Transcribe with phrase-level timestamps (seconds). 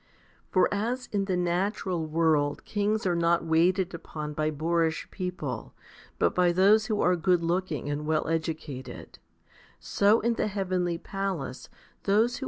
[0.49, 0.49] 45.
[0.49, 5.75] For as in the natural world kings are not waited upon by boorish people,
[6.17, 9.19] but by those who are go*bd looking and well educated,
[9.79, 11.69] so in the heavenly palace
[12.05, 12.39] those who wait 1 John iii.